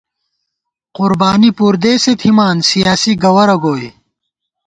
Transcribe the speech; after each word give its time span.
قربانی 0.97 1.49
پُردېسے 1.57 2.13
تھِمان 2.19 2.57
سیاسی 2.69 3.13
گوَرَہ 3.23 3.57
گوئی 3.63 3.89